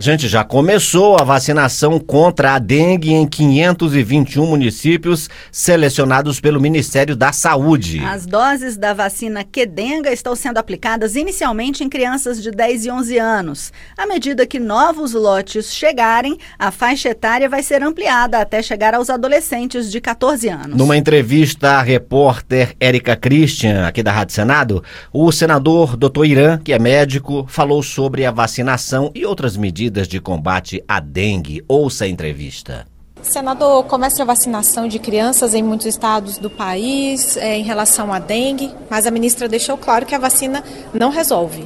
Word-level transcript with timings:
Gente, 0.00 0.28
já 0.28 0.44
começou 0.44 1.18
a 1.18 1.24
vacinação 1.24 1.98
contra 1.98 2.54
a 2.54 2.60
dengue 2.60 3.12
em 3.12 3.26
521 3.26 4.46
municípios 4.46 5.28
selecionados 5.50 6.38
pelo 6.38 6.60
Ministério 6.60 7.16
da 7.16 7.32
Saúde. 7.32 7.98
As 8.04 8.24
doses 8.24 8.76
da 8.76 8.94
vacina 8.94 9.42
Quedenga 9.42 10.12
estão 10.12 10.36
sendo 10.36 10.58
aplicadas 10.58 11.16
inicialmente 11.16 11.82
em 11.82 11.88
crianças 11.88 12.40
de 12.40 12.52
10 12.52 12.84
e 12.84 12.90
11 12.92 13.18
anos. 13.18 13.72
À 13.96 14.06
medida 14.06 14.46
que 14.46 14.60
novos 14.60 15.14
lotes 15.14 15.74
chegarem, 15.74 16.38
a 16.56 16.70
faixa 16.70 17.08
etária 17.08 17.48
vai 17.48 17.64
ser 17.64 17.82
ampliada 17.82 18.38
até 18.38 18.62
chegar 18.62 18.94
aos 18.94 19.10
adolescentes 19.10 19.90
de 19.90 20.00
14 20.00 20.48
anos. 20.48 20.76
Numa 20.76 20.96
entrevista 20.96 21.70
à 21.70 21.82
repórter 21.82 22.76
Érica 22.78 23.16
Christian, 23.16 23.84
aqui 23.88 24.04
da 24.04 24.12
Rádio 24.12 24.36
Senado, 24.36 24.80
o 25.12 25.32
senador 25.32 25.96
Dr. 25.96 26.24
Irã, 26.24 26.60
que 26.62 26.72
é 26.72 26.78
médico, 26.78 27.44
falou 27.48 27.82
sobre 27.82 28.24
a 28.24 28.30
vacinação 28.30 29.10
e 29.12 29.26
outras 29.26 29.56
medidas 29.56 29.87
medidas 29.88 30.06
de 30.06 30.20
combate 30.20 30.84
à 30.86 31.00
dengue. 31.00 31.64
Ouça 31.66 32.04
a 32.04 32.08
entrevista. 32.08 32.86
Senador, 33.22 33.84
começa 33.84 34.22
a 34.22 34.26
vacinação 34.26 34.86
de 34.86 34.98
crianças 34.98 35.54
em 35.54 35.62
muitos 35.62 35.86
estados 35.86 36.38
do 36.38 36.48
país 36.48 37.36
é, 37.36 37.56
em 37.56 37.64
relação 37.64 38.12
à 38.12 38.18
dengue, 38.18 38.70
mas 38.88 39.06
a 39.06 39.10
ministra 39.10 39.48
deixou 39.48 39.76
claro 39.76 40.06
que 40.06 40.14
a 40.14 40.18
vacina 40.18 40.62
não 40.94 41.10
resolve. 41.10 41.64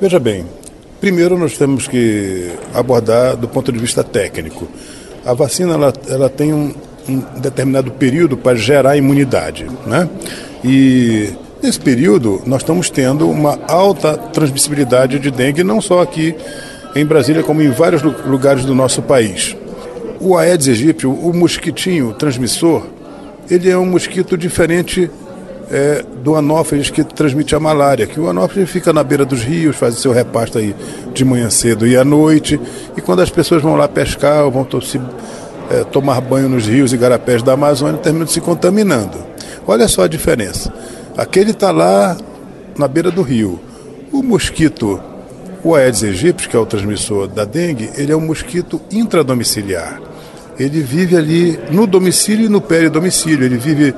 Veja 0.00 0.18
bem, 0.18 0.44
primeiro 1.00 1.38
nós 1.38 1.56
temos 1.56 1.88
que 1.88 2.52
abordar 2.74 3.36
do 3.36 3.48
ponto 3.48 3.72
de 3.72 3.78
vista 3.78 4.04
técnico. 4.04 4.68
A 5.24 5.32
vacina 5.32 5.74
ela, 5.74 5.92
ela 6.08 6.28
tem 6.28 6.52
um, 6.52 6.74
um 7.08 7.18
determinado 7.40 7.92
período 7.92 8.36
para 8.36 8.56
gerar 8.56 8.96
imunidade, 8.96 9.66
né? 9.86 10.08
E 10.62 11.32
nesse 11.62 11.80
período 11.80 12.42
nós 12.44 12.62
estamos 12.62 12.90
tendo 12.90 13.30
uma 13.30 13.58
alta 13.66 14.16
transmissibilidade 14.16 15.18
de 15.18 15.30
dengue, 15.30 15.64
não 15.64 15.80
só 15.80 16.02
aqui 16.02 16.36
em 16.94 17.04
Brasília, 17.04 17.42
como 17.42 17.62
em 17.62 17.70
vários 17.70 18.02
lugares 18.02 18.64
do 18.64 18.74
nosso 18.74 19.02
país. 19.02 19.56
O 20.20 20.36
Aedes 20.36 20.68
aegypti, 20.68 21.06
o 21.06 21.32
mosquitinho 21.32 22.12
transmissor, 22.12 22.84
ele 23.50 23.68
é 23.68 23.76
um 23.76 23.86
mosquito 23.86 24.36
diferente 24.36 25.10
é, 25.70 26.04
do 26.22 26.36
anófeles 26.36 26.90
que 26.90 27.02
transmite 27.02 27.54
a 27.54 27.60
malária, 27.60 28.06
que 28.06 28.20
o 28.20 28.28
anófeles 28.28 28.70
fica 28.70 28.92
na 28.92 29.02
beira 29.02 29.24
dos 29.24 29.42
rios, 29.42 29.74
faz 29.74 29.96
o 29.96 30.00
seu 30.00 30.12
repasto 30.12 30.58
aí 30.58 30.76
de 31.12 31.24
manhã 31.24 31.48
cedo 31.50 31.86
e 31.86 31.96
à 31.96 32.04
noite, 32.04 32.60
e 32.96 33.00
quando 33.00 33.20
as 33.20 33.30
pessoas 33.30 33.62
vão 33.62 33.74
lá 33.74 33.88
pescar 33.88 34.44
ou 34.44 34.50
vão 34.50 34.66
se, 34.80 35.00
é, 35.70 35.84
tomar 35.84 36.20
banho 36.20 36.48
nos 36.48 36.66
rios 36.66 36.92
e 36.92 36.96
garapés 36.96 37.42
da 37.42 37.54
Amazônia, 37.54 37.98
terminam 37.98 38.26
se 38.26 38.40
contaminando. 38.40 39.18
Olha 39.66 39.88
só 39.88 40.04
a 40.04 40.08
diferença. 40.08 40.72
Aquele 41.16 41.52
está 41.52 41.70
lá 41.70 42.16
na 42.76 42.86
beira 42.86 43.10
do 43.10 43.22
rio. 43.22 43.58
O 44.12 44.22
mosquito 44.22 45.00
o 45.64 45.74
Aedes 45.74 46.02
aegypti, 46.02 46.48
que 46.48 46.56
é 46.56 46.58
o 46.58 46.66
transmissor 46.66 47.28
da 47.28 47.44
dengue, 47.44 47.90
ele 47.96 48.12
é 48.12 48.16
um 48.16 48.20
mosquito 48.20 48.80
intradomiciliar. 48.90 50.00
Ele 50.58 50.80
vive 50.80 51.16
ali 51.16 51.58
no 51.70 51.86
domicílio 51.86 52.46
e 52.46 52.48
no 52.48 52.60
peridomicílio. 52.60 53.44
Ele 53.44 53.56
vive 53.56 53.94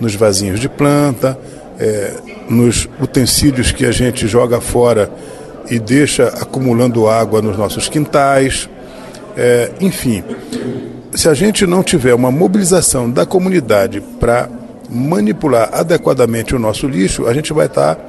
nos 0.00 0.14
vasinhos 0.14 0.60
de 0.60 0.68
planta, 0.68 1.38
é, 1.78 2.14
nos 2.48 2.88
utensílios 3.00 3.72
que 3.72 3.84
a 3.84 3.92
gente 3.92 4.26
joga 4.26 4.60
fora 4.60 5.10
e 5.70 5.78
deixa 5.78 6.28
acumulando 6.28 7.08
água 7.08 7.42
nos 7.42 7.56
nossos 7.56 7.88
quintais. 7.88 8.68
É, 9.36 9.70
enfim, 9.80 10.24
se 11.14 11.28
a 11.28 11.34
gente 11.34 11.66
não 11.66 11.82
tiver 11.82 12.14
uma 12.14 12.30
mobilização 12.30 13.10
da 13.10 13.26
comunidade 13.26 14.00
para 14.18 14.48
manipular 14.88 15.70
adequadamente 15.72 16.54
o 16.54 16.58
nosso 16.58 16.88
lixo, 16.88 17.26
a 17.26 17.34
gente 17.34 17.52
vai 17.52 17.66
estar 17.66 17.94
tá 17.94 18.02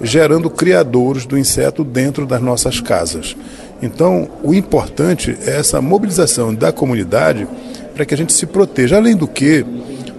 gerando 0.00 0.50
criadouros 0.50 1.26
do 1.26 1.38
inseto 1.38 1.82
dentro 1.82 2.26
das 2.26 2.40
nossas 2.40 2.80
casas. 2.80 3.36
Então, 3.82 4.28
o 4.42 4.54
importante 4.54 5.36
é 5.46 5.58
essa 5.58 5.80
mobilização 5.80 6.54
da 6.54 6.72
comunidade 6.72 7.46
para 7.94 8.04
que 8.04 8.14
a 8.14 8.16
gente 8.16 8.32
se 8.32 8.46
proteja. 8.46 8.96
Além 8.96 9.16
do 9.16 9.26
que, 9.26 9.64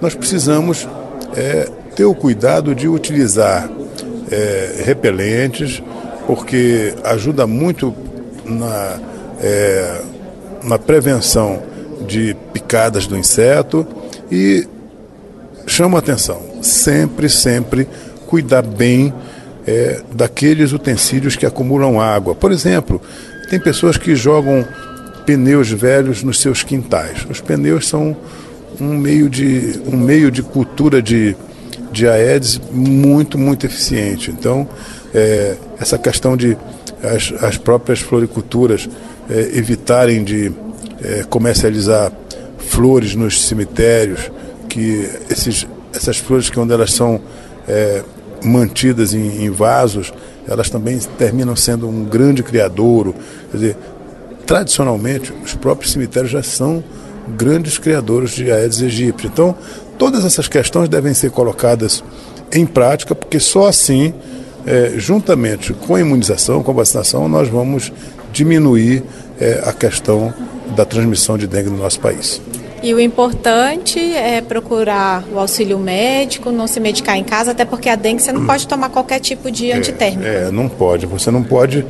nós 0.01 0.13
precisamos 0.13 0.87
é, 1.35 1.69
ter 1.95 2.05
o 2.05 2.13
cuidado 2.13 2.75
de 2.75 2.87
utilizar 2.87 3.69
é, 4.31 4.83
repelentes, 4.83 5.81
porque 6.25 6.93
ajuda 7.03 7.47
muito 7.47 7.93
na, 8.45 8.99
é, 9.41 10.01
na 10.63 10.77
prevenção 10.77 11.61
de 12.07 12.35
picadas 12.53 13.07
do 13.07 13.17
inseto 13.17 13.85
e 14.31 14.67
chama 15.65 15.99
atenção, 15.99 16.41
sempre, 16.61 17.29
sempre 17.29 17.87
cuidar 18.27 18.61
bem 18.61 19.13
é, 19.67 20.01
daqueles 20.13 20.71
utensílios 20.71 21.35
que 21.35 21.45
acumulam 21.45 21.99
água. 21.99 22.33
Por 22.33 22.51
exemplo, 22.51 23.01
tem 23.49 23.59
pessoas 23.59 23.97
que 23.97 24.15
jogam 24.15 24.65
pneus 25.25 25.69
velhos 25.69 26.23
nos 26.23 26.39
seus 26.39 26.63
quintais. 26.63 27.27
Os 27.29 27.41
pneus 27.41 27.87
são 27.87 28.15
um 28.79 28.97
meio 28.97 29.29
de, 29.29 29.81
um 29.85 29.97
meio 29.97 30.31
de 30.31 30.41
cultura 30.41 31.01
de, 31.01 31.35
de 31.91 32.07
Aedes 32.07 32.61
muito, 32.71 33.37
muito 33.37 33.65
eficiente. 33.65 34.31
Então, 34.31 34.67
é, 35.13 35.57
essa 35.79 35.97
questão 35.97 36.37
de 36.37 36.57
as, 37.03 37.33
as 37.43 37.57
próprias 37.57 37.99
floriculturas 37.99 38.89
é, 39.29 39.57
evitarem 39.57 40.23
de 40.23 40.51
é, 41.03 41.23
comercializar 41.29 42.11
flores 42.57 43.15
nos 43.15 43.45
cemitérios, 43.45 44.31
que 44.69 45.09
esses, 45.29 45.67
essas 45.93 46.17
flores 46.17 46.49
que 46.49 46.55
quando 46.55 46.73
elas 46.73 46.93
são 46.93 47.19
é, 47.67 48.01
mantidas 48.43 49.13
em, 49.13 49.43
em, 49.43 49.49
vasos, 49.49 50.13
elas 50.47 50.69
também 50.69 50.97
terminam 51.17 51.55
sendo 51.55 51.87
um 51.87 52.05
grande 52.05 52.43
criadouro. 52.43 53.13
Quer 53.51 53.57
dizer, 53.57 53.77
tradicionalmente, 54.45 55.33
os 55.43 55.53
próprios 55.55 55.91
cemitérios 55.91 56.31
já 56.31 56.43
são 56.43 56.83
grandes 57.35 57.77
criadores 57.77 58.31
de 58.31 58.51
Aedes 58.51 58.81
aegypti. 58.81 59.27
Então, 59.27 59.55
todas 59.97 60.23
essas 60.23 60.47
questões 60.47 60.87
devem 60.87 61.13
ser 61.13 61.31
colocadas 61.31 62.03
em 62.51 62.65
prática, 62.65 63.13
porque 63.13 63.39
só 63.39 63.67
assim, 63.67 64.13
é, 64.65 64.93
juntamente 64.97 65.73
com 65.73 65.95
a 65.95 65.99
imunização, 65.99 66.63
com 66.63 66.71
a 66.71 66.75
vacinação, 66.75 67.27
nós 67.27 67.49
vamos 67.49 67.91
diminuir 68.31 69.03
é, 69.39 69.61
a 69.65 69.73
questão 69.73 70.33
da 70.75 70.85
transmissão 70.85 71.37
de 71.37 71.47
dengue 71.47 71.69
no 71.69 71.77
nosso 71.77 71.99
país. 71.99 72.41
E 72.83 72.93
o 72.93 72.99
importante 72.99 73.99
é 73.99 74.39
procurar 74.39 75.23
o 75.33 75.39
auxílio 75.39 75.79
médico, 75.79 76.51
não 76.51 76.67
se 76.67 76.79
medicar 76.79 77.17
em 77.17 77.23
casa, 77.23 77.51
até 77.51 77.65
porque 77.65 77.89
a 77.89 77.95
dengue 77.95 78.21
você 78.21 78.31
não 78.31 78.45
pode 78.45 78.67
tomar 78.67 78.89
qualquer 78.89 79.19
tipo 79.19 79.49
de 79.49 79.71
é, 79.71 79.75
antitérmico. 79.75 80.27
É, 80.27 80.51
não 80.51 80.69
pode. 80.69 81.05
Você 81.07 81.31
não 81.31 81.43
pode, 81.43 81.85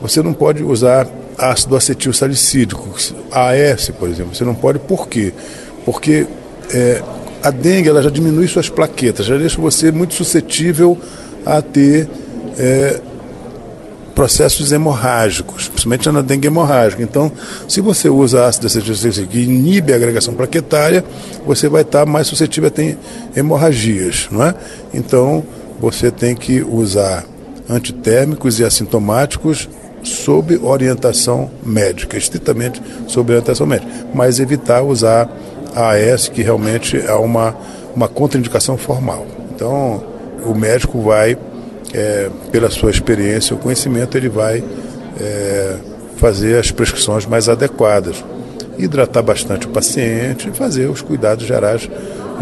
você 0.00 0.22
não 0.22 0.32
pode 0.32 0.62
usar 0.62 1.06
ácido 1.36 1.76
acetil 1.76 2.12
salicídico, 2.12 2.88
AS, 3.30 3.90
por 3.90 4.08
exemplo. 4.08 4.34
Você 4.34 4.44
não 4.44 4.54
pode 4.54 4.80
por 4.80 5.08
quê? 5.08 5.32
Porque 5.84 6.26
é, 6.74 7.00
a 7.42 7.50
dengue 7.50 7.88
ela 7.88 8.02
já 8.02 8.10
diminui 8.10 8.48
suas 8.48 8.68
plaquetas, 8.68 9.24
já 9.24 9.36
deixa 9.36 9.60
você 9.60 9.92
muito 9.92 10.14
suscetível 10.14 10.98
a 11.46 11.62
ter 11.62 12.08
é, 12.58 13.00
processos 14.18 14.72
hemorrágicos, 14.72 15.68
principalmente 15.68 16.10
na 16.10 16.22
dengue 16.22 16.48
hemorrágica. 16.48 17.00
Então, 17.00 17.30
se 17.68 17.80
você 17.80 18.08
usa 18.08 18.46
ácido 18.46 18.66
acetilsalicílico 18.66 19.30
que 19.30 19.42
inibe 19.42 19.92
a 19.92 19.96
agregação 19.96 20.34
plaquetária, 20.34 21.04
você 21.46 21.68
vai 21.68 21.82
estar 21.82 22.04
mais 22.04 22.26
suscetível 22.26 22.66
a 22.66 22.70
ter 22.72 22.98
hemorragias, 23.36 24.26
não 24.32 24.44
é? 24.44 24.56
Então, 24.92 25.44
você 25.78 26.10
tem 26.10 26.34
que 26.34 26.60
usar 26.62 27.24
antitérmicos 27.70 28.58
e 28.58 28.64
assintomáticos 28.64 29.68
sob 30.02 30.56
orientação 30.64 31.48
médica, 31.64 32.16
estritamente 32.16 32.82
sob 33.06 33.30
orientação 33.30 33.68
médica, 33.68 33.88
mas 34.12 34.40
evitar 34.40 34.82
usar 34.82 35.30
AS, 35.76 36.26
que 36.26 36.42
realmente 36.42 37.00
é 37.00 37.14
uma, 37.14 37.54
uma 37.94 38.08
contraindicação 38.08 38.76
formal. 38.76 39.24
Então, 39.54 40.02
o 40.44 40.56
médico 40.56 41.00
vai 41.02 41.38
é, 41.92 42.30
pela 42.50 42.70
sua 42.70 42.90
experiência 42.90 43.54
o 43.54 43.58
conhecimento, 43.58 44.16
ele 44.16 44.28
vai 44.28 44.62
é, 45.20 45.76
fazer 46.16 46.58
as 46.58 46.70
prescrições 46.70 47.26
mais 47.26 47.48
adequadas. 47.48 48.24
Hidratar 48.78 49.22
bastante 49.22 49.66
o 49.66 49.70
paciente, 49.70 50.50
fazer 50.52 50.88
os 50.88 51.02
cuidados 51.02 51.46
gerais 51.46 51.88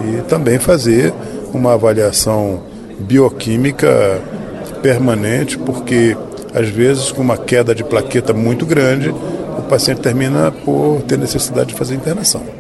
e 0.04 0.22
também 0.22 0.58
fazer 0.58 1.12
uma 1.52 1.72
avaliação 1.72 2.62
bioquímica 2.98 4.20
permanente, 4.82 5.56
porque 5.58 6.16
às 6.54 6.69
vezes 6.69 7.10
com 7.10 7.22
uma 7.22 7.38
queda 7.38 7.75
de 7.75 7.82
plaqueta 7.82 8.32
muito 8.32 8.66
grande, 8.66 9.08
o 9.10 9.62
paciente 9.69 10.00
termina 10.00 10.50
por 10.50 11.02
ter 11.02 11.19
necessidade 11.19 11.69
de 11.69 11.75
fazer 11.75 11.94
internação. 11.94 12.56